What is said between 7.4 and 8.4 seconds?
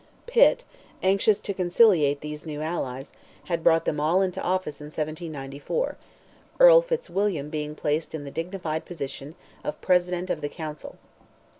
being placed in the